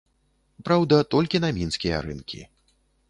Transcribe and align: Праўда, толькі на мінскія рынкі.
Праўда, 0.69 0.95
толькі 1.15 1.41
на 1.45 1.49
мінскія 1.59 2.01
рынкі. 2.07 2.41